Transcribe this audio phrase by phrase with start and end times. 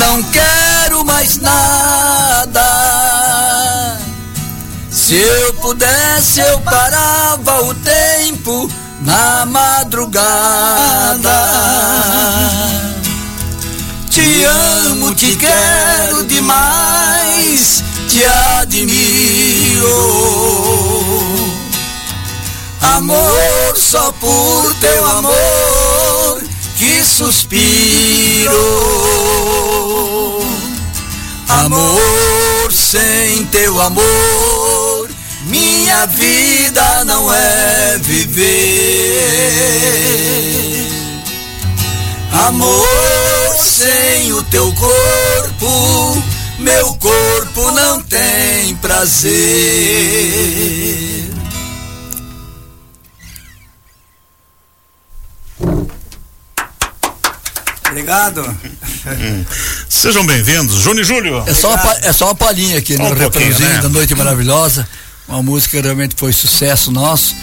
[0.00, 2.66] não quero mais nada.
[4.90, 8.70] Se eu pudesse, eu parava o tempo
[9.02, 10.20] na madrugada.
[14.08, 19.86] Te amo, te quero demais, te admiro.
[22.80, 26.42] Amor, só por teu amor
[26.76, 28.50] que suspiro.
[31.64, 35.10] Amor, sem teu amor,
[35.44, 38.48] minha vida não é viver.
[42.48, 46.22] Amor, sem o teu corpo,
[46.58, 49.30] meu corpo não tem prazer.
[58.10, 58.56] Obrigado.
[59.88, 61.44] Sejam bem-vindos, Júnior e Júlio.
[61.46, 63.82] É só, uma, é só uma palhinha aqui Só no um pouquinho, refrãozinho né?
[63.82, 64.88] da Noite Maravilhosa.
[65.28, 67.36] Uma música que realmente foi sucesso nosso.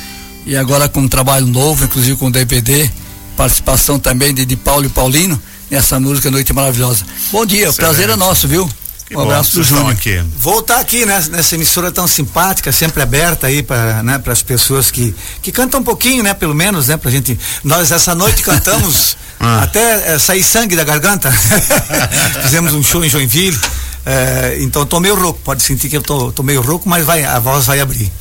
[0.46, 2.90] E agora com um trabalho novo, inclusive com DVD,
[3.38, 5.42] participação também de, de Paulo e Paulino
[5.72, 7.06] nessa música Noite Maravilhosa.
[7.32, 7.78] Bom dia, Excelente.
[7.78, 8.70] prazer é nosso, viu?
[9.08, 9.92] Que um abraço do Júnior.
[9.92, 10.22] aqui.
[10.38, 15.16] Voltar aqui né, nessa emissora tão simpática, sempre aberta aí para né, as pessoas que,
[15.42, 16.34] que cantam um pouquinho, né?
[16.34, 16.98] Pelo menos, né?
[16.98, 17.40] Pra gente.
[17.64, 19.64] Nós essa noite cantamos Ah.
[19.64, 21.32] até eh, sair sangue da garganta.
[22.44, 23.60] Fizemos um show em Joinville.
[24.06, 27.24] eh, então tô meio rouco, pode sentir que eu tô, tô meio rouco, mas vai,
[27.24, 28.12] a voz vai abrir.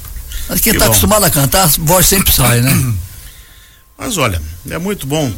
[0.48, 0.90] Mas quem Que está bom.
[0.92, 2.72] acostumado a cantar, a voz sempre sai, né?
[3.98, 5.32] Mas olha, é muito bom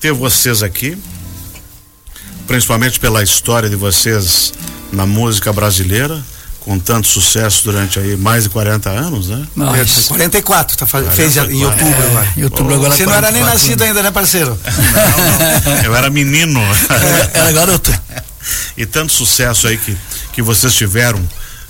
[0.00, 0.96] ter vocês aqui,
[2.46, 4.52] principalmente pela história de vocês
[4.90, 6.24] na música brasileira,
[6.68, 9.42] com tanto sucesso durante aí mais de 40 anos, né?
[9.54, 11.64] Mas, 44, tá, faz- fez em 44.
[11.86, 12.28] outubro agora.
[12.36, 14.58] em outubro agora Você não era nem 44, nascido ainda, né, parceiro?
[15.64, 16.60] Não, não, eu era menino.
[16.60, 17.90] É, Era garoto.
[18.76, 19.96] e tanto sucesso aí que,
[20.30, 21.26] que vocês tiveram,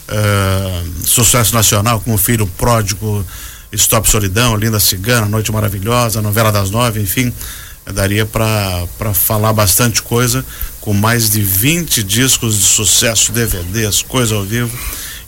[0.09, 3.25] eh, sucesso nacional com o Filho Pródigo,
[3.73, 7.33] Stop Solidão, Linda Cigana, Noite Maravilhosa, Novela das Nove, enfim,
[7.95, 10.45] daria para falar bastante coisa,
[10.81, 14.77] com mais de 20 discos de sucesso, DVDs, coisa ao vivo.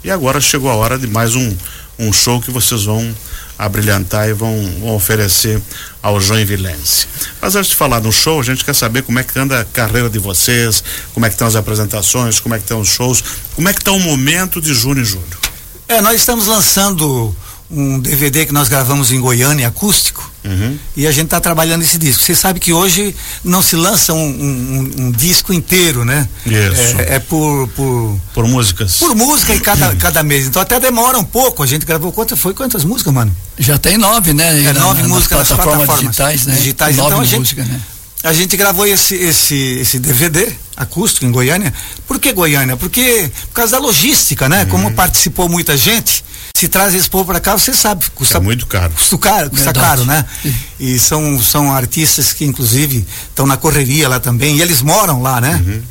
[0.03, 1.57] E agora chegou a hora de mais um,
[1.99, 3.15] um show que vocês vão
[3.59, 5.61] abrilhantar e vão, vão oferecer
[6.03, 7.07] ao Joinvilense.
[7.43, 9.65] Mas antes de falar do show, a gente quer saber como é que anda a
[9.67, 10.83] carreira de vocês,
[11.13, 13.23] como é que estão as apresentações, como é que estão os shows,
[13.55, 15.39] como é que está o momento de junho e julho.
[15.87, 17.37] É, nós estamos lançando
[17.71, 20.77] um DVD que nós gravamos em Goiânia, acústico, Uhum.
[20.97, 22.23] e a gente está trabalhando esse disco.
[22.25, 23.15] Você sabe que hoje
[23.45, 26.27] não se lança um, um- um- um disco inteiro, né?
[26.47, 26.99] Isso.
[27.01, 28.97] É, é por, por, Por músicas.
[28.97, 30.47] por música em cada, cada mês.
[30.47, 31.63] Então até demora um pouco.
[31.63, 33.35] A gente gravou quantas foi quantas músicas, mano?
[33.59, 34.59] Já tem nove, né?
[34.65, 36.55] É, Na- nove nas músicas nas plataformas plataformas digitais, né?
[36.57, 36.97] digitais.
[36.97, 37.81] Nove Então a gente- músicas, né?
[38.23, 41.73] A gente gravou esse, esse, esse DVD acústico em Goiânia.
[42.07, 42.77] Por que Goiânia?
[42.77, 44.65] Porque por causa da logística, né?
[44.65, 44.69] Uhum.
[44.69, 46.23] Como participou muita gente,
[46.55, 48.93] se traz esse povo para cá, você sabe, custa É muito caro.
[48.93, 49.87] custa caro, custa Verdade.
[49.87, 50.25] caro, né?
[50.79, 55.41] E são, são artistas que inclusive estão na correria lá também, e eles moram lá,
[55.41, 55.63] né?
[55.65, 55.83] Uhum.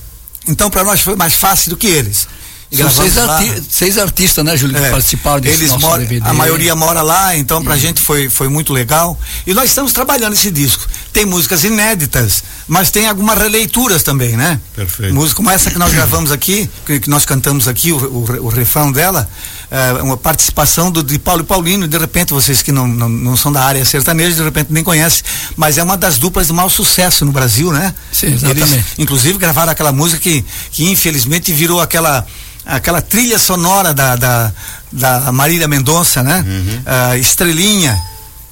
[0.49, 2.27] Então para nós foi mais fácil do que eles.
[2.71, 6.27] São seis, arti seis artistas, né, Júlio, que É, participaram desse eles nosso DVD.
[6.29, 9.19] a maioria mora lá, então pra gente foi, foi muito legal.
[9.47, 10.87] E nós estamos trabalhando esse disco.
[11.11, 14.59] Tem músicas inéditas, mas tem algumas releituras também, né?
[14.75, 15.13] Perfeito.
[15.13, 18.49] Música como essa que nós gravamos aqui, que, que nós cantamos aqui, o, o, o
[18.49, 19.27] refrão dela,
[19.71, 23.37] é, uma participação do, de Paulo e Paulino, de repente, vocês que não, não, não
[23.37, 25.23] são da área sertaneja, de repente nem conhecem,
[25.55, 27.93] mas é uma das duplas de maior sucesso no Brasil, né?
[28.11, 28.73] Sim, exatamente.
[28.73, 32.25] Eles, inclusive gravaram aquela música que, que infelizmente virou aquela
[32.65, 34.53] aquela trilha sonora da, da,
[34.91, 36.45] da Marília Mendonça, né?
[36.85, 37.99] Ah, Estrelinha.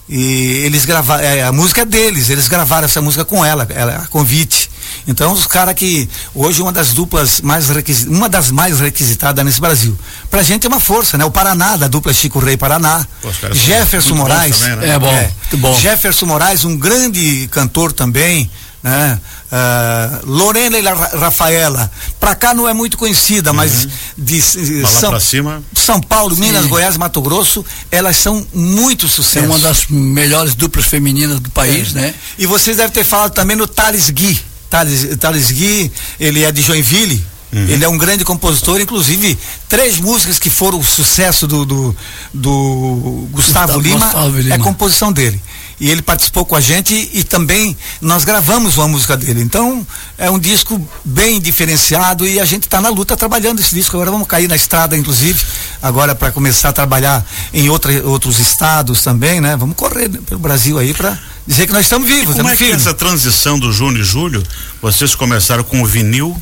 [0.10, 3.98] E eles gravaram, é, a música é deles, eles gravaram essa música com ela, ela
[3.98, 4.70] a convite.
[5.08, 9.62] Então os caras que hoje uma das duplas mais requisi- uma das mais requisitadas nesse
[9.62, 9.98] Brasil.
[10.30, 11.24] Pra gente é uma força, né?
[11.24, 13.08] O Paraná, da dupla Chico Rei Paraná.
[13.22, 14.58] Pô, os caras são Jefferson Moraes.
[14.60, 14.90] também, né?
[14.90, 15.80] É bom, muito bom.
[15.80, 18.52] Jefferson Moraes, um grande cantor também,
[18.84, 19.18] né?
[19.50, 21.90] Ah, Lorena e La- Rafaela,
[22.20, 23.88] pra cá não é muito conhecida, mas
[24.18, 26.68] de, Mas de lá São, São Paulo, Minas, Sim.
[26.70, 29.46] Goiás, Mato Grosso, elas são muito É sucesso.
[29.46, 32.00] uma das melhores duplas femininas do país, É.
[32.02, 32.14] né?
[32.38, 34.38] E vocês devem ter falado também no Thales Gui.
[34.70, 37.24] Thales, Thales Gui, ele é de Joinville.
[37.50, 39.38] Ele é um grande compositor, inclusive
[39.70, 41.96] três músicas que foram o sucesso do, do,
[42.34, 44.56] do Gustavo, Gustavo- Lima, Gustavo Lima.
[44.56, 45.42] é composição dele.
[45.80, 49.42] E ele participou com a gente e também nós gravamos uma música dele.
[49.42, 49.86] Então
[50.18, 53.96] é um disco bem diferenciado e a gente está na luta trabalhando esse disco.
[53.96, 55.40] Agora vamos cair na estrada, inclusive,
[55.82, 59.56] agora para começar a trabalhar em outra, outros estados também, né?
[59.56, 61.18] Vamos correr pelo Brasil aí para
[61.48, 62.36] dizer que nós estamos vivos.
[62.36, 64.44] Como é que é essa transição do Júnior e Júlio?
[64.82, 66.40] Vocês começaram com o vinil,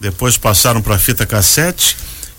[0.00, 1.96] depois passaram para fita cassete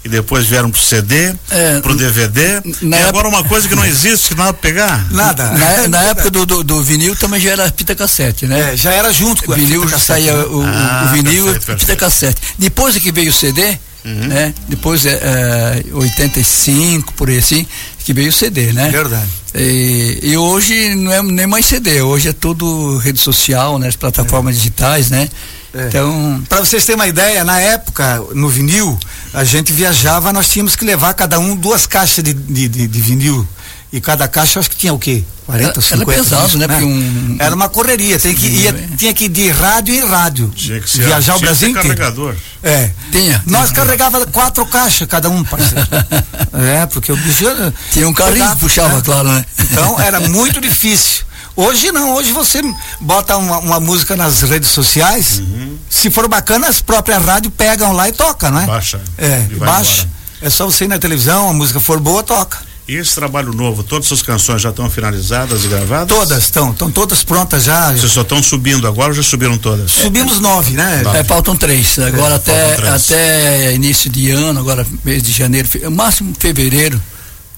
[0.08, 2.62] e depois vieram pro CD, é, pro DVD.
[2.82, 5.12] e agora uma coisa que não existe, que não dá pra pegar?
[5.12, 5.52] Nada.
[5.52, 8.74] Na, na época do, do, do, vinil também já era fita cassete, né?
[8.74, 10.28] É, já era junto com vinil, a fita cassete.
[10.28, 12.42] Saía o, ah, o vinil perfeito, e fita cassete.
[12.58, 14.28] Depois que veio o CD, uhum.
[14.28, 14.54] né?
[14.70, 17.68] Depois é, é 85, por aí assim,
[18.06, 18.90] que veio o CD, né?
[18.90, 19.28] Verdade.
[19.58, 23.88] E, e, hoje não é nem mais CD, hoje é tudo rede social, né?
[23.88, 24.58] As plataformas é.
[24.58, 25.28] digitais, né?
[25.74, 25.88] É.
[25.88, 28.98] Então, para vocês terem uma ideia, na época, no vinil,
[29.34, 33.02] a gente viajava, nós tínhamos que levar cada um duas caixas de, de, de, de
[33.02, 33.48] vinil.
[33.92, 35.24] E cada caixa acho que tinha o quê?
[35.46, 36.12] 40, 50?
[36.12, 36.68] Era pesado, né?
[36.68, 36.78] né?
[36.80, 40.52] Um, era uma correria, tem que, ia, tinha que ir de rádio em rádio.
[40.54, 41.88] Tinha que ser, viajar o Brasil inteiro.
[41.88, 42.36] carregador.
[42.62, 42.92] É.
[43.12, 43.42] Tinha.
[43.46, 45.88] Nós carregava quatro caixas cada um, parceiro.
[46.54, 47.46] é, porque o bicho.
[47.94, 49.02] Tinha um carrinho que puxava, né?
[49.06, 49.46] claro, né?
[49.72, 51.26] Então era muito difícil.
[51.56, 52.62] Hoje não, hoje você
[53.00, 55.78] bota uma, uma música nas redes sociais, uhum.
[55.90, 58.66] se for bacana, as próprias rádios pegam lá e tocam, né?
[58.68, 59.02] Baixa.
[59.18, 60.02] É, baixa.
[60.02, 60.18] Embora.
[60.40, 62.67] É só você ir na televisão, a música for boa, toca.
[62.88, 66.08] E esse trabalho novo, todas as canções já estão finalizadas e gravadas?
[66.08, 67.92] Todas estão, estão todas prontas já.
[67.92, 69.92] Vocês só estão subindo agora ou já subiram todas?
[69.92, 71.02] Subimos nove, né?
[71.04, 71.18] Nove.
[71.18, 72.00] É, faltam três.
[72.00, 72.94] Agora é, até, três.
[72.94, 77.02] até início de ano, agora mês de janeiro, máximo fevereiro,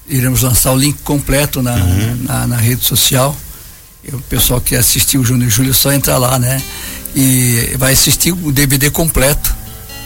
[0.08, 2.24] iremos lançar o link completo na, uhum.
[2.24, 3.36] na, na rede social
[4.12, 6.60] o pessoal que assistiu o Júnior e Júlio só entra lá, né?
[7.14, 9.54] E vai assistir o DVD completo.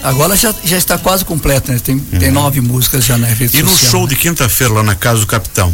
[0.05, 1.79] Agora já, já está quase completo, né?
[1.83, 2.19] Tem, uhum.
[2.19, 4.09] tem nove músicas já na rede E social, no show né?
[4.09, 5.73] de quinta-feira lá na Casa do Capitão,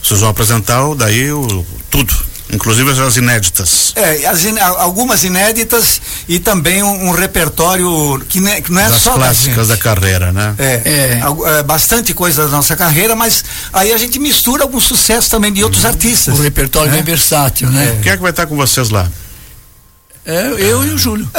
[0.00, 2.14] vocês vão apresentar daí o, tudo,
[2.52, 3.92] inclusive as inéditas.
[3.96, 8.88] É, as in, algumas inéditas e também um, um repertório que, ne, que, não é
[8.88, 10.54] das só clássicas da, da carreira, né?
[10.58, 11.20] É, é.
[11.58, 15.64] é, bastante coisa da nossa carreira, mas aí a gente mistura algum sucesso também de
[15.64, 15.90] outros uhum.
[15.90, 16.38] artistas.
[16.38, 17.98] O repertório é bem versátil, né?
[18.00, 19.10] Quem é que vai estar com vocês lá?
[20.24, 21.28] É, eu e o Júlio.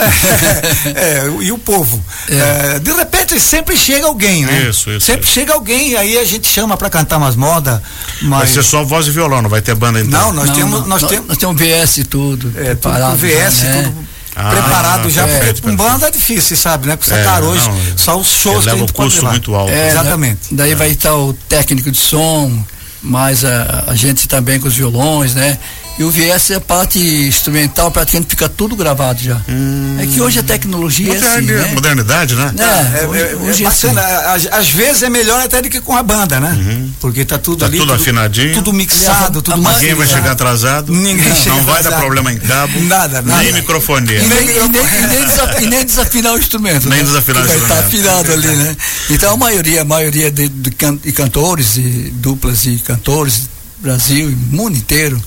[0.95, 2.03] É, é, e o povo.
[2.29, 2.75] É.
[2.75, 4.67] É, de repente sempre chega alguém, né?
[4.69, 5.05] Isso, isso.
[5.05, 5.33] Sempre isso.
[5.33, 7.79] chega alguém, aí a gente chama para cantar umas modas.
[8.21, 8.39] Mas...
[8.39, 10.19] Vai ser só voz e violão, não vai ter banda então?
[10.19, 10.71] Não, nós não, temos.
[10.81, 12.53] Não, nós, nós, temos nós temos VS e tudo.
[12.55, 13.83] É, tudo VS, né?
[13.83, 16.95] tudo ah, preparado já, porque com banda é difícil, sabe, né?
[16.95, 19.71] Porque é, hoje, não, só os shows que a gente o custo muito alto.
[19.71, 20.39] É, Exatamente.
[20.51, 20.75] Daí é.
[20.75, 22.63] vai estar o técnico de som,
[23.01, 25.59] mais a, a gente também com os violões, né?
[25.97, 29.39] E o VS é a parte instrumental, praticamente fica tudo gravado já.
[29.47, 29.97] Hum.
[29.99, 31.71] É que hoje a tecnologia é assim, né?
[31.71, 32.51] Modernidade, né?
[32.57, 34.01] É, é, hoje, é, hoje é, bacana.
[34.01, 34.47] Assim.
[34.47, 36.51] Às, às, vezes é melhor até do que com a banda, né?
[36.51, 36.91] Uhum.
[36.99, 37.77] Porque tá tudo tá ali.
[37.77, 38.55] tudo, tudo afinadinho.
[38.55, 40.91] Tudo mixado, tudo Ninguém vai chegar atrasado.
[40.91, 41.91] Ninguém não, chega Não vai atrasado.
[41.91, 42.81] dar problema em cabo.
[42.81, 43.43] Nada, nada.
[43.43, 44.13] Nem microfone.
[44.13, 46.89] E nem, e nem, e nem, desaf, e nem desafinar o instrumento.
[46.89, 47.05] Nem né?
[47.05, 47.69] desafinar o instrumento.
[47.69, 48.77] Vai estar tá afinado ali, né?
[49.11, 53.47] Então a maioria, a maioria de, de, can, de cantores e duplas e cantores,
[53.79, 55.21] Brasil, mundo inteiro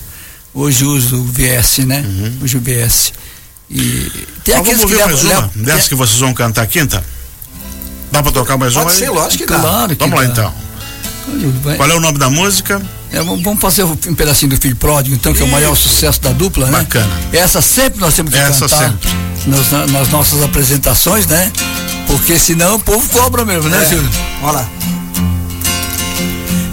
[0.57, 2.01] hoje uso o VS, né?
[2.01, 2.39] Uhum.
[2.43, 3.13] Uso o VS.
[3.71, 4.11] E
[4.43, 7.05] tem Mas aqueles vamos que mais levam, uma dessas que vocês vão cantar quinta?
[8.11, 8.95] Dá pra tocar mais Pode uma?
[8.95, 9.59] Ser, lógico que dá.
[9.61, 10.33] Claro vamos lá dá.
[10.33, 10.55] então.
[11.63, 11.77] Vai.
[11.77, 12.81] Qual é o nome da música?
[13.13, 15.47] É, vamos fazer um pedacinho do Filho Pródigo, então, que Isso.
[15.47, 16.79] é o maior sucesso da dupla, né?
[16.79, 17.11] Bacana.
[17.33, 19.11] Essa sempre nós temos que Essa cantar sempre.
[19.47, 21.53] Nas, nas, nossas apresentações, né?
[22.07, 23.89] Porque senão o povo cobra mesmo, né, é.
[23.89, 24.11] Júlio?
[24.43, 24.69] Olha lá.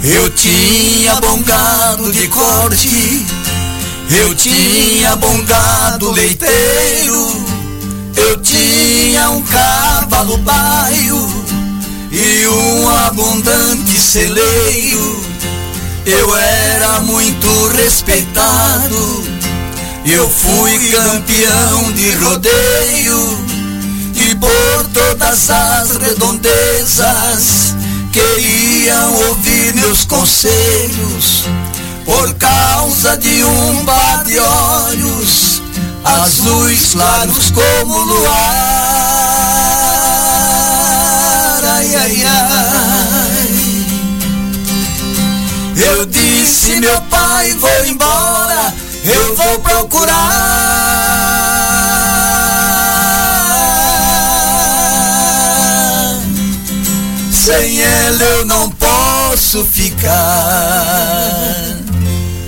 [0.02, 3.24] Eu tinha bom gado de corte
[4.10, 7.44] eu tinha bom gado leiteiro,
[8.16, 11.44] eu tinha um cavalo baio
[12.10, 15.24] e um abundante celeiro.
[16.06, 19.24] Eu era muito respeitado,
[20.04, 23.44] eu fui campeão de rodeio
[24.14, 27.74] e por todas as redondezas
[28.12, 31.44] queriam ouvir meus conselhos
[32.04, 35.62] por causa de um bar de olhos
[36.04, 38.84] azuis claros como luar.
[41.64, 43.84] Ai, ai, ai.
[45.76, 48.72] Eu disse, meu pai, vou embora,
[49.04, 50.64] eu vou procurar.
[57.32, 60.14] Sem ela eu não posso ficar.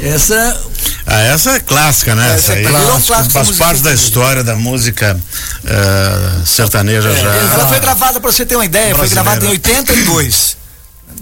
[0.08, 0.60] Essa
[1.06, 2.34] ah, essa é clássica, né?
[2.34, 7.32] Essa, essa é clássica, faz parte da história da música uh, sertaneja é, já.
[7.32, 9.24] Ela foi gravada, para você ter uma ideia, Brasileira.
[9.24, 10.56] foi gravada em 82.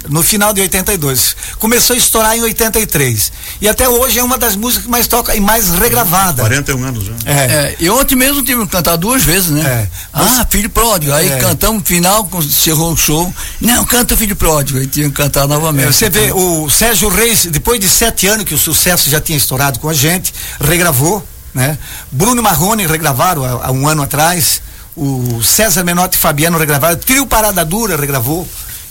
[0.09, 1.37] No final de 82.
[1.59, 3.33] Começou a estourar em 83.
[3.61, 6.43] E até hoje é uma das músicas que mais toca e mais regravada.
[6.43, 7.13] 41 anos já.
[7.25, 7.33] É.
[7.33, 9.63] é e ontem mesmo tive que cantar duas vezes, né?
[9.63, 9.89] É.
[10.13, 11.13] Ah, filho pródigo.
[11.13, 11.39] Aí é.
[11.39, 13.33] cantamos no final, encerrou o show.
[13.61, 14.79] Não, canta filho pródigo.
[14.79, 15.89] Aí tive que cantar novamente.
[15.89, 19.39] É, você vê, o Sérgio Reis, depois de sete anos que o sucesso já tinha
[19.39, 21.79] estourado com a gente, regravou, né?
[22.11, 24.63] Bruno Marrone regravaram há, há um ano atrás.
[24.97, 26.97] O César Menotti e Fabiano regravaram.
[26.97, 28.47] Trio Parada Dura regravou.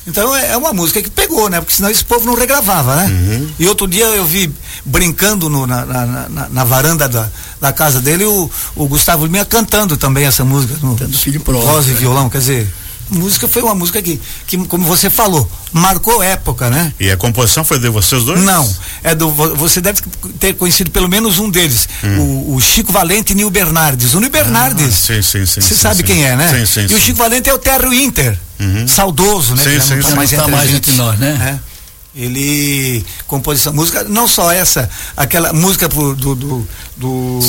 [0.05, 1.61] Então é, é, uma música que pegou, né?
[1.61, 3.07] Porque senão esse povo não regravava, né?
[3.07, 3.49] Uhum.
[3.57, 4.51] E outro dia eu vi
[4.83, 7.29] brincando no, na, na, na, na, varanda da,
[7.61, 10.75] da casa dele o, o Gustavo Lima cantando também essa música.
[10.81, 11.67] No, Cantando filho próprio.
[11.67, 12.73] Voz e violão, quer dizer,
[13.09, 16.93] música foi uma música que, que, como você falou, marcou época, né?
[16.99, 18.41] E a composição foi de vocês dois?
[18.41, 18.69] Não,
[19.03, 20.01] é do você deve
[20.39, 22.19] ter conhecido pelo menos um deles, hum.
[22.19, 24.13] o, o, Chico Valente e Nil Bernardes.
[24.13, 25.61] O Nil Bernardes, ah, sim, sim, sim.
[25.61, 26.03] Você sabe sim.
[26.03, 26.49] quem é, né?
[26.49, 26.95] Sim, sim, e sim.
[26.95, 28.87] o Chico Valente é o Terro Inter, uhum.
[28.87, 29.63] saudoso, né?
[29.63, 31.59] Sim, sim, não tá mais, tá mais entre nós, né?
[31.59, 31.73] É.
[32.15, 37.39] Ele compôs essa música, não só essa, aquela música pro, do, do, do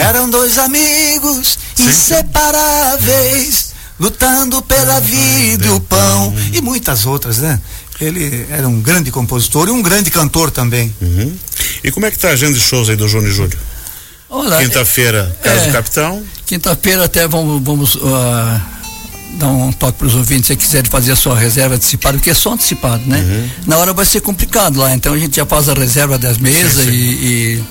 [0.00, 1.88] Eram dois amigos Sim.
[1.88, 3.67] inseparáveis
[3.98, 7.60] lutando pela vida e o pão e muitas outras, né?
[8.00, 10.94] Ele era um grande compositor e um grande cantor também.
[11.00, 11.36] Uhum.
[11.82, 13.58] E como é que tá a agenda de shows aí do Júnior Júlio?
[14.58, 16.22] Quinta-feira, Casa é, do Capitão.
[16.46, 18.60] Quinta-feira até vamos, vamos uh,
[19.38, 22.34] dar um toque para os ouvintes se quiserem fazer a sua reserva antecipada, porque é
[22.34, 23.18] só antecipado, né?
[23.18, 23.48] Uhum.
[23.66, 26.84] Na hora vai ser complicado lá, então a gente já faz a reserva das mesas
[26.84, 26.96] sim, sim.
[26.96, 27.64] E, e,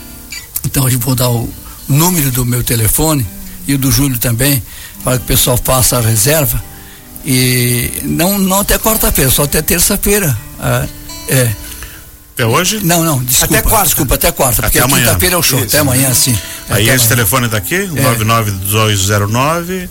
[0.66, 1.48] então eu vou dar o
[1.88, 3.26] número do meu telefone
[3.68, 4.62] e o do Júlio também
[5.08, 6.62] para que o pessoal faça a reserva.
[7.24, 10.38] E não, não até quarta-feira, só até terça-feira.
[10.60, 10.86] Ah,
[11.30, 11.50] é.
[12.34, 12.82] Até hoje?
[12.84, 13.58] Não, não, desculpa.
[13.58, 13.86] Até quarta.
[13.86, 15.70] Desculpa, até quarta, até porque quinta-feira é o show, Isso.
[15.70, 16.38] até amanhã, sim.
[16.68, 17.08] Aí esse amanhã.
[17.08, 18.02] telefone daqui, é.
[18.02, 19.90] 99209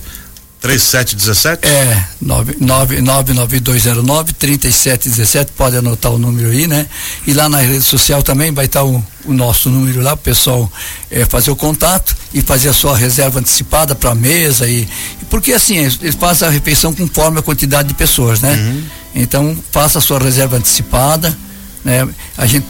[0.60, 1.66] 3717?
[1.66, 6.86] É, 99209 3717, pode anotar o número aí, né?
[7.26, 10.70] E lá na rede social também vai estar o, o nosso número lá, o pessoal
[11.10, 14.88] é, fazer o contato e fazer a sua reserva antecipada para a mesa e,
[15.30, 18.54] porque assim, eles fazem a refeição conforme a quantidade de pessoas, né?
[18.54, 18.82] Uhum.
[19.14, 21.36] Então, faça a sua reserva antecipada,
[21.84, 22.08] né?
[22.36, 22.66] A gente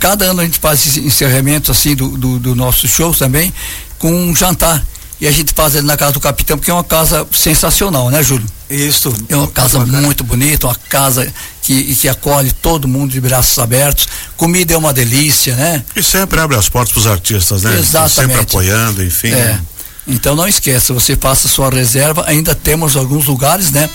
[0.00, 3.52] cada ano a gente faz encerramento assim do, do, do nosso show também
[3.98, 4.84] com um jantar
[5.20, 8.22] e a gente faz ele na casa do capitão, porque é uma casa sensacional, né,
[8.22, 8.46] Júlio?
[8.70, 9.12] Isso.
[9.28, 11.32] É uma casa muito bonita, uma casa
[11.62, 14.06] que, que acolhe todo mundo de braços abertos.
[14.36, 15.82] Comida é uma delícia, né?
[15.96, 17.78] E sempre abre as portas para os artistas, né?
[17.78, 18.14] Exatamente.
[18.14, 19.32] Sempre apoiando, enfim.
[19.32, 19.58] É.
[20.06, 22.24] Então não esqueça, você faça sua reserva.
[22.26, 23.90] Ainda temos alguns lugares, né?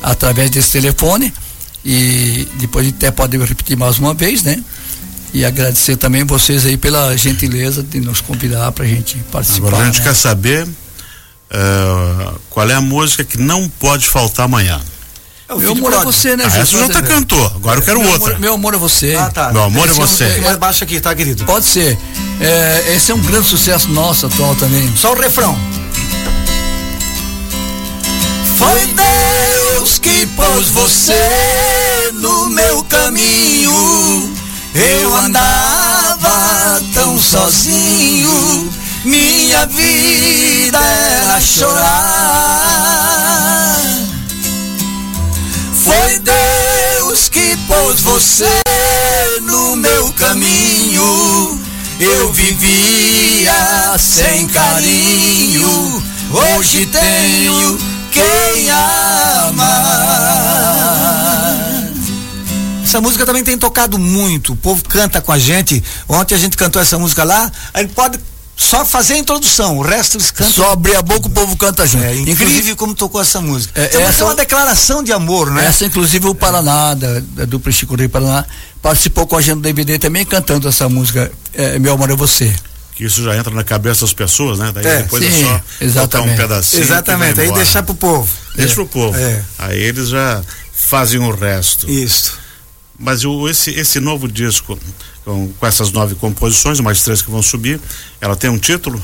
[0.00, 1.32] Através desse telefone.
[1.84, 4.62] E depois a gente até pode repetir mais uma vez, né?
[5.32, 9.68] E agradecer também vocês aí pela gentileza de nos convidar para a gente participar.
[9.68, 10.04] Agora a gente né?
[10.04, 14.80] quer saber uh, qual é a música que não pode faltar amanhã.
[15.48, 18.10] É meu amor é você, né, ah, Essa já tá cantou, agora eu quero meu
[18.10, 18.32] outra.
[18.32, 19.14] Amor, meu amor é você.
[19.14, 19.50] Ah, tá.
[19.50, 20.24] Meu amor é esse é você.
[20.24, 21.46] É, mais baixo aqui, tá, querido?
[21.46, 21.98] Pode ser.
[22.38, 24.94] É, esse é um grande sucesso nosso atual também.
[24.94, 25.58] Só o refrão.
[28.58, 34.47] Foi Deus que pôs você no meu caminho
[35.18, 38.70] andava tão sozinho,
[39.04, 42.68] minha vida era chorar.
[45.74, 48.62] Foi Deus que pôs você
[49.42, 51.60] no meu caminho.
[52.00, 57.78] Eu vivia sem carinho, hoje tenho
[58.12, 59.68] quem ama.
[62.88, 64.54] Essa música também tem tocado muito.
[64.54, 65.84] O povo canta com a gente.
[66.08, 67.52] Ontem a gente cantou essa música lá.
[67.74, 68.18] Aí pode
[68.56, 70.54] só fazer a introdução, o resto eles cantam.
[70.54, 72.02] Só abrir a boca o povo canta junto.
[72.02, 73.78] É, inclusive como tocou essa música.
[73.78, 75.66] É, essa, essa é uma declaração de amor, né?
[75.66, 78.46] Essa, inclusive, o Paraná, da, da dupla Chico Rei Paraná,
[78.80, 82.52] participou com a gente do DVD também cantando essa música, é, Meu Amor é Você.
[82.96, 84.72] Que isso já entra na cabeça das pessoas, né?
[84.74, 86.32] Daí é, depois sim, é só exatamente.
[86.32, 86.82] um pedacinho.
[86.82, 88.28] Exatamente, aí deixar pro povo.
[88.56, 89.16] Deixa é, pro povo.
[89.16, 89.42] É.
[89.58, 90.42] Aí eles já
[90.72, 91.88] fazem o resto.
[91.88, 92.47] Isso.
[92.98, 94.78] Mas o, esse, esse novo disco,
[95.24, 97.80] com, com essas nove composições, mais três que vão subir,
[98.20, 99.00] ela tem um título?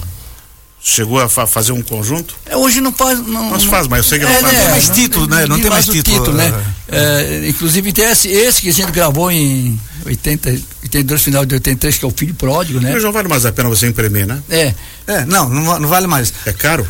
[0.86, 2.34] Chegou a fa fazer um conjunto?
[2.44, 3.18] É, hoje não faz.
[3.26, 4.52] Não, não faz, mas eu sei que não é, faz.
[4.52, 5.46] Não tem mais título, né?
[5.46, 6.18] Não tem mais, título.
[6.18, 6.64] título né?
[6.88, 10.50] É, inclusive tem esse, esse que a gente gravou em 80,
[10.82, 12.92] 82, final de 83, que é o Filho Pródigo, né?
[12.92, 14.42] Mas não vale mais a pena você imprimir, né?
[14.50, 14.74] É.
[15.06, 16.34] É, não, não, não vale mais.
[16.44, 16.86] É caro?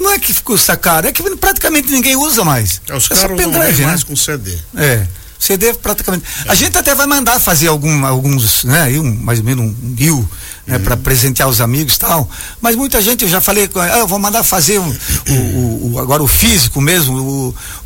[0.00, 2.80] Não é que ficou caro, é que praticamente ninguém usa mais.
[2.88, 3.86] É, os é caras não né?
[3.86, 4.56] mais com CD.
[4.76, 5.06] É.
[5.38, 6.24] CD praticamente.
[6.46, 10.28] A gente até vai mandar fazer algum, alguns, né, um, mais ou menos um guio
[10.66, 12.28] né, para presentear os amigos e tal.
[12.60, 14.96] Mas muita gente, eu já falei, ah, eu vou mandar fazer um,
[15.28, 17.16] o, o, agora o físico mesmo,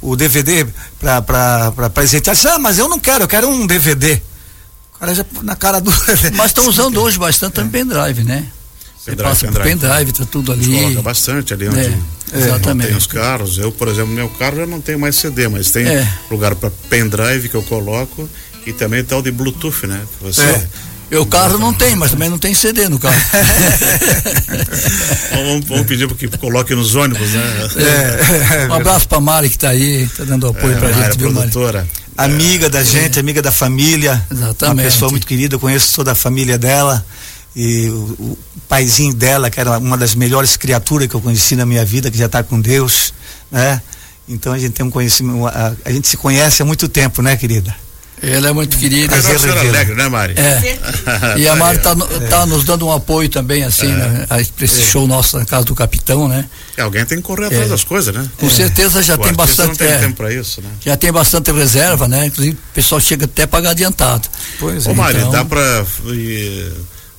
[0.03, 0.67] o, o DVD
[0.99, 2.37] para presentear.
[2.47, 4.21] Ah, mas eu não quero, eu quero um DVD.
[4.95, 5.91] O cara já na cara do.
[6.37, 8.45] Mas estão usando hoje bastante também pendrive, né?
[9.05, 9.69] Pendrive, passa pendrive.
[9.71, 10.75] pendrive, tá tudo ali.
[10.75, 11.79] Coloca bastante ali onde.
[11.79, 12.89] É, exatamente.
[12.89, 13.59] Tem os carros.
[13.59, 16.07] Eu, por exemplo, meu carro já não tem mais CD, mas tem é.
[16.31, 18.29] lugar para pendrive que eu coloco
[18.67, 20.03] e também tal de Bluetooth, né?
[20.19, 20.67] Que você é.
[21.11, 23.21] Eu carro não tem, mas também não tem CD no carro.
[25.35, 27.43] vamos, vamos, pedir para que coloque nos ônibus, né?
[28.63, 31.19] É, um abraço para Mari que está aí, está dando apoio é, para a gente,
[31.19, 31.81] viu, produtora.
[31.81, 31.91] Mari?
[32.17, 34.25] Amiga da gente, amiga da família.
[34.31, 34.79] Exatamente.
[34.79, 37.05] Uma pessoa muito querida, conheço toda a família dela.
[37.55, 38.39] E o, o
[38.69, 42.19] paizinho dela, que era uma das melhores criaturas que eu conheci na minha vida, que
[42.19, 43.13] já está com Deus,
[43.51, 43.83] né?
[44.29, 47.37] Então a gente tem um conhecimento, a, a gente se conhece há muito tempo, né,
[47.37, 47.75] querida?
[48.23, 49.15] Ele é muito querido.
[49.15, 50.35] É Prazer alegre, né, Mari?
[50.37, 51.39] É.
[51.39, 51.97] e a Mari está
[52.29, 53.97] tá nos dando um apoio também, assim, é.
[53.97, 54.27] né?
[54.29, 54.85] Para esse é.
[54.85, 56.45] show nosso na casa do capitão, né?
[56.77, 57.69] E alguém tem que correr atrás é.
[57.69, 58.29] das coisas, né?
[58.39, 59.69] Com certeza já o tem bastante.
[59.69, 59.99] Não tem é.
[59.99, 60.69] tempo para isso, né?
[60.85, 62.27] Já tem bastante reserva, né?
[62.27, 64.29] Inclusive o pessoal chega até a pagar adiantado.
[64.59, 64.95] Pois Ô, é.
[64.95, 65.31] Mari, então...
[65.31, 65.85] dá para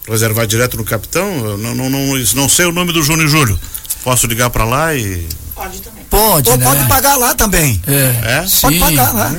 [0.07, 1.27] reservar direto no capitão?
[1.45, 3.59] Eu não, não, não, não sei o nome do Júnior Júlio.
[4.03, 5.27] Posso ligar para lá e.
[5.53, 6.03] Pode também.
[6.05, 6.65] Pode, Ou né?
[6.65, 7.81] pode pagar lá também.
[7.87, 8.39] É.
[8.39, 8.45] é?
[8.61, 9.31] Pode pagar lá.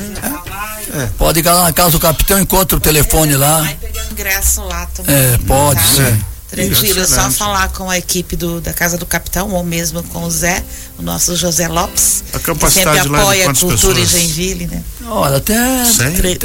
[0.94, 1.06] É.
[1.18, 3.60] Pode ir lá na casa do capitão, encontra o telefone lá.
[3.60, 5.14] Vai pegar ingresso lá também.
[5.14, 5.86] É, pode, tá?
[5.86, 6.24] sim.
[6.52, 10.24] Tranquilo, é só falar com a equipe do, da Casa do Capitão ou mesmo com
[10.24, 10.62] o Zé,
[10.98, 13.98] o nosso José Lopes, a que sempre apoia a cultura pessoas?
[13.98, 14.82] em Joinville, né?
[15.08, 15.56] Olha, até.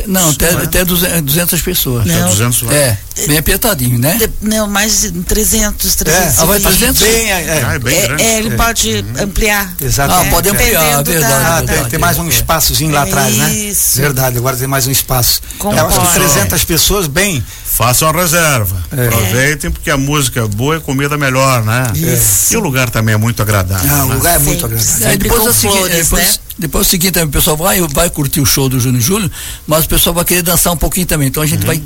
[0.07, 2.05] Não, até, até 200 pessoas.
[2.05, 2.73] Não, 200 lá.
[2.73, 4.15] É, bem apertadinho, né?
[4.15, 6.37] De, não, mais de 300, 300.
[6.37, 7.01] É, ah, vai 300?
[7.01, 8.23] Bem, é, é, ah, é, bem grande.
[8.23, 9.23] é, ele pode uhum.
[9.23, 9.75] ampliar.
[9.81, 10.27] Exatamente.
[10.27, 11.21] Ah, pode ampliar, verdade.
[11.21, 13.53] Da, da, tem, tem, mais um espaçozinho lá atrás, né?
[13.53, 13.97] Isso.
[13.97, 15.41] Verdade, agora tem mais um espaço.
[15.61, 17.43] Eu acho que 300 pessoas, bem.
[17.65, 18.83] Façam a reserva.
[18.91, 21.91] Aproveitem, porque a música é boa e comida é melhor, né?
[21.95, 22.53] Isso.
[22.53, 23.89] E o lugar também é muito agradável.
[23.91, 25.07] Ah, o lugar é muito agradável.
[25.07, 26.33] É, depois, assim, flores, depois, né?
[26.57, 29.31] depois é o seguinte, o pessoal vai, vai curtir o show do Júnior Júlio,
[29.65, 31.27] mas o pessoal vai querer dançar um pouquinho também.
[31.27, 31.67] Então a gente uhum.
[31.67, 31.81] vai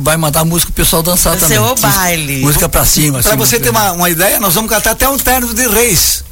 [0.00, 1.58] vai mandar música pro pessoal dançar vai também.
[1.58, 2.40] Ser o baile.
[2.40, 3.20] Música pra cima.
[3.20, 6.24] Pra assim, você ter uma, uma ideia, nós vamos cantar até um terno de reis.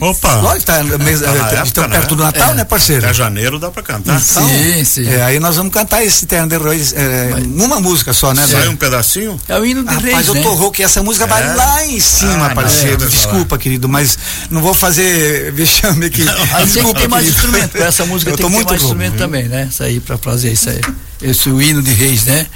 [0.00, 0.34] Opa!
[0.36, 2.00] Lógico, tá, mês, tá época, perto né?
[2.00, 2.54] do Natal, é.
[2.54, 3.04] né, parceiro?
[3.04, 4.20] É janeiro, dá pra cantar.
[4.20, 5.08] Então, sim, sim.
[5.08, 8.46] É, aí nós vamos cantar esse Terno de Reis, é, Mas, numa música só, né?
[8.46, 9.38] Sai um pedacinho?
[9.48, 10.38] É o hino de Reis, Mas né?
[10.38, 11.54] eu tô rouco e essa música vai é?
[11.54, 13.00] lá em cima, ah, parceiro.
[13.00, 14.18] Não, Desculpa, querido, mas
[14.50, 16.24] não vou fazer vexame aqui.
[16.54, 17.76] Aí tem que ter mais instrumento.
[17.76, 19.68] Essa música eu tem que ter mais instrumento também, né?
[19.70, 20.80] Isso aí, pra fazer isso aí.
[21.20, 22.46] Esse o hino de Reis, né?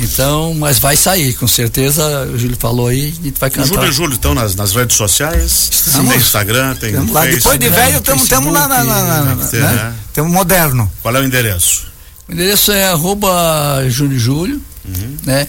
[0.00, 3.64] Então, mas vai sair, com certeza, o Júlio falou aí, a gente vai cantar.
[3.64, 6.10] O Júlio e Júlio estão nas, nas redes sociais, Estamos.
[6.10, 9.94] tem Instagram, tem Temos lá, Depois de velho, estamos na, na, na, na né?
[10.16, 10.22] né?
[10.22, 10.90] Moderno.
[11.02, 11.86] Qual é o endereço?
[12.28, 15.16] O endereço é arroba Júlio Júlio, uhum.
[15.24, 15.48] né?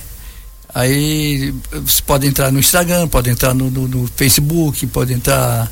[0.74, 5.70] Aí você pode entrar no Instagram, pode entrar no, no, no Facebook, pode entrar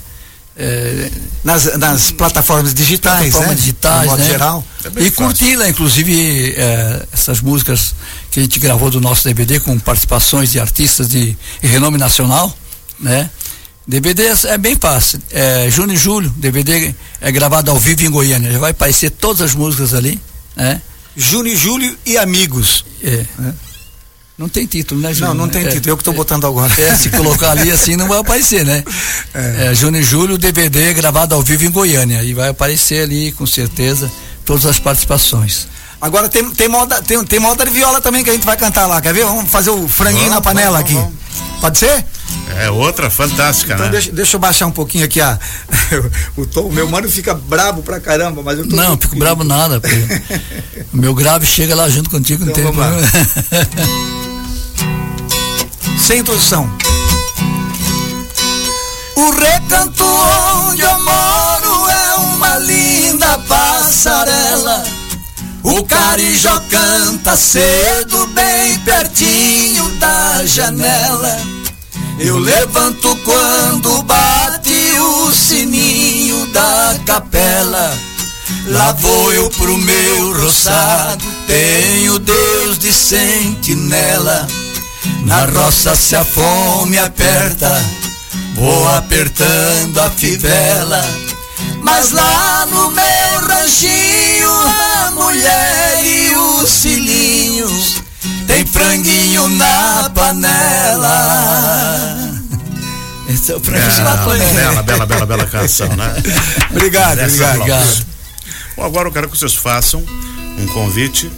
[0.58, 1.12] é,
[1.44, 3.56] nas, nas plataformas digitais, plataformas né?
[3.56, 4.26] digitais, né?
[4.26, 4.66] geral.
[4.84, 7.94] É e curtir lá, inclusive, é, essas músicas
[8.32, 12.56] que a gente gravou do nosso DVD com participações de artistas de renome nacional,
[13.00, 13.30] né?
[13.88, 15.22] DVD é bem fácil.
[15.32, 18.52] É, junho e julho, DVD é gravado ao vivo em Goiânia.
[18.52, 20.20] Já vai aparecer todas as músicas ali,
[20.56, 20.82] né?
[21.16, 22.84] Junho e julho e amigos.
[23.02, 23.26] É.
[23.38, 23.54] Né?
[24.38, 25.34] Não tem título, né, Júnior?
[25.34, 26.72] Não, não tem é, título, eu que estou é, botando agora.
[26.80, 28.84] É, se colocar ali assim não vai aparecer, né?
[29.34, 29.68] É.
[29.72, 32.24] é Júnior e Júlio, DVD gravado ao vivo em Goiânia.
[32.24, 34.12] E vai aparecer ali, com certeza,
[34.46, 35.68] todas as participações.
[36.00, 38.86] Agora tem, tem, moda, tem, tem moda de viola também que a gente vai cantar
[38.86, 39.26] lá, quer ver?
[39.26, 40.94] Vamos fazer o franguinho vamos, na panela vamos, aqui.
[40.94, 41.14] Vamos.
[41.60, 42.06] Pode ser?
[42.60, 43.92] É outra fantástica, então né?
[43.92, 45.40] Deixa, deixa eu baixar um pouquinho aqui a,
[46.38, 46.70] o tom.
[46.70, 48.76] Meu mano fica brabo pra caramba, mas eu tô.
[48.76, 49.82] Não, fico brabo nada.
[50.94, 53.08] o meu grave chega lá junto contigo, então, não tem problema.
[56.08, 56.70] Sem introdução.
[59.18, 64.86] O recanto onde eu moro é uma linda passarela.
[65.64, 71.38] O carijó canta cedo, bem pertinho da janela.
[72.18, 77.94] Eu levanto quando bate o sininho da capela.
[78.68, 84.48] Lá vou eu pro meu roçado, tenho Deus de sentinela.
[85.26, 87.70] Na roça se a fome aperta,
[88.56, 91.04] vou apertando a fivela.
[91.84, 98.02] Mas lá no meu ranchinho, a mulher e os filhinhos
[98.46, 101.18] tem franguinho na panela.
[103.30, 104.54] Esse é o franguinho na panela.
[104.54, 106.14] Bela, bela, bela, bela canção, né?
[106.72, 107.56] obrigado, obrigado.
[107.58, 108.08] obrigado.
[108.76, 110.04] Bom, agora eu quero que vocês façam
[110.58, 111.32] um convite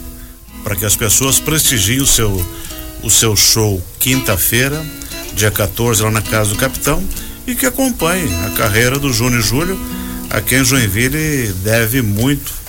[0.62, 2.44] para que as pessoas prestigiem o seu
[3.02, 4.84] o seu show quinta-feira,
[5.34, 7.02] dia 14, lá na Casa do Capitão,
[7.46, 9.78] e que acompanhe a carreira do Júnior Júlio,
[10.30, 12.60] a quem Joinville deve muito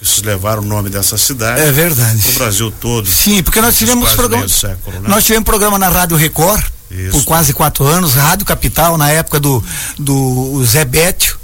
[0.00, 1.60] que levaram o nome dessa cidade.
[1.60, 2.22] É verdade.
[2.28, 3.08] O Brasil todo.
[3.08, 4.48] Sim, porque nós tivemos programa.
[4.48, 5.08] Século, né?
[5.08, 7.10] Nós tivemos programa na Rádio Record Isso.
[7.10, 9.62] por quase quatro anos, Rádio Capital, na época do,
[9.98, 11.36] do Zé Bétio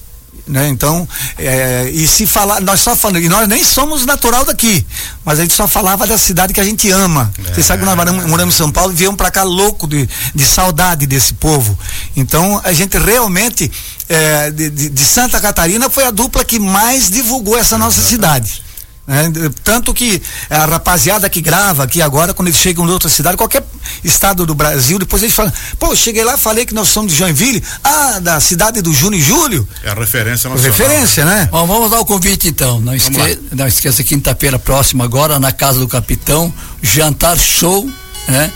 [0.46, 0.68] né?
[0.68, 4.84] Então, é, e se falar, nós só falamos, e nós nem somos natural daqui,
[5.24, 7.32] mas a gente só falava da cidade que a gente ama.
[7.46, 7.54] É.
[7.54, 10.08] Você sabe que nós moramos, moramos em São Paulo e viemos para cá louco de,
[10.34, 11.78] de saudade desse povo.
[12.16, 13.70] Então, a gente realmente,
[14.08, 18.63] é, de, de, Santa Catarina, foi a dupla que mais divulgou essa nossa cidade.
[19.06, 19.30] Né?
[19.62, 23.62] Tanto que a rapaziada que grava aqui agora, quando eles chegam em outra cidade, qualquer
[24.02, 27.62] estado do Brasil, depois eles falam, pô, cheguei lá, falei que nós somos de Joinville,
[27.82, 29.68] ah, da cidade do Júnior e Júlio.
[29.82, 30.78] É a referência nacional.
[30.78, 31.48] Referência, né?
[31.50, 32.80] Bom, vamos dar o convite então.
[32.80, 33.38] Não, esque...
[33.52, 37.88] não esqueça, quinta-feira próxima agora, na casa do capitão, jantar show,
[38.26, 38.50] né?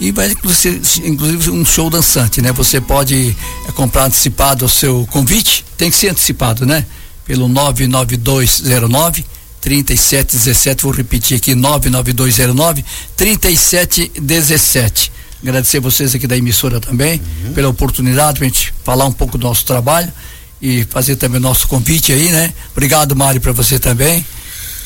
[0.00, 2.52] E vai inclusive, inclusive um show dançante, né?
[2.52, 3.36] Você pode
[3.68, 6.86] é, comprar antecipado o seu convite, tem que ser antecipado, né?
[7.26, 9.26] Pelo 99209
[9.60, 12.84] 3717, vou repetir aqui, 99209
[13.16, 15.12] 3717.
[15.42, 17.52] Agradecer vocês aqui da emissora também uhum.
[17.52, 20.12] pela oportunidade para a gente falar um pouco do nosso trabalho
[20.60, 22.52] e fazer também o nosso convite aí, né?
[22.72, 24.24] Obrigado, Mário, para você também.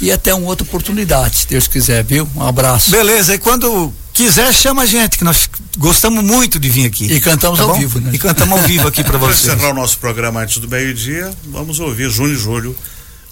[0.01, 2.29] E até uma outra oportunidade, se Deus quiser, viu?
[2.37, 2.91] Um abraço.
[2.91, 7.13] Beleza, e quando quiser, chama a gente, que nós gostamos muito de vir aqui.
[7.13, 7.79] E cantamos tá ao bom?
[7.79, 8.11] vivo, né?
[8.13, 9.41] E cantamos ao vivo aqui para vocês.
[9.47, 12.77] Para encerrar o nosso programa antes do meio-dia, vamos ouvir Júnior e Júlio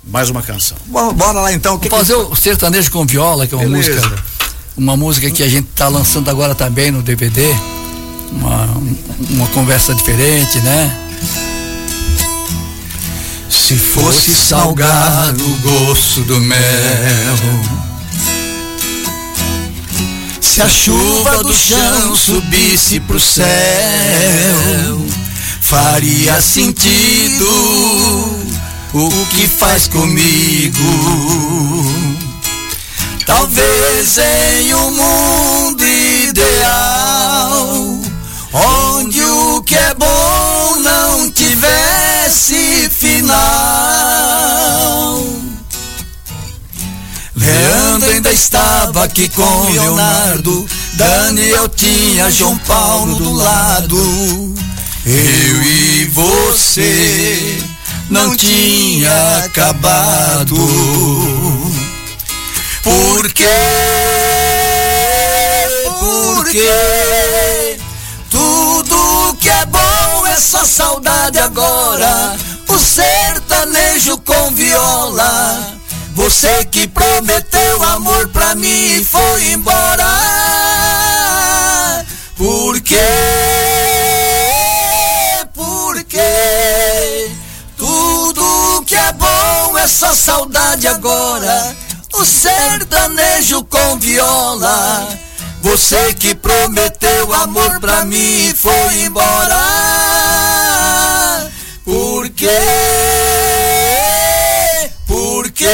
[0.05, 0.77] mais uma canção.
[0.87, 1.79] Bom, bora lá então.
[1.79, 2.33] Que fazer que...
[2.33, 4.01] o sertanejo com viola, que é uma Beleza.
[4.01, 4.23] música.
[4.77, 7.55] Uma música que a gente está lançando agora também no DVD.
[8.31, 8.67] Uma,
[9.31, 10.99] uma conversa diferente, né?
[13.51, 16.59] Se fosse salgado o gosto do mel.
[20.41, 23.47] Se a chuva do chão subisse pro céu,
[25.61, 27.47] faria sentido
[28.94, 30.78] o que faz comigo.
[33.24, 37.98] Talvez em um mundo ideal,
[38.52, 43.33] onde o que é bom não tivesse final.
[47.35, 54.55] Leandro ainda estava aqui com Leonardo, Daniel tinha João Paulo do lado,
[55.07, 57.72] eu e você
[58.12, 60.55] não tinha acabado.
[62.83, 63.46] Por quê?
[65.98, 67.79] Porque
[68.31, 72.37] tudo que é bom é só saudade agora.
[72.68, 75.79] O sertanejo com viola.
[76.14, 80.05] Você que prometeu amor pra mim e foi embora.
[82.37, 83.72] Por quê?
[89.12, 91.77] bom, é só saudade agora.
[92.14, 95.09] O sertanejo com viola.
[95.62, 99.61] Você que prometeu amor pra mim e foi embora.
[101.85, 102.59] Por quê?
[105.07, 105.68] Por quê?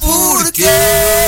[0.00, 1.19] Por quê?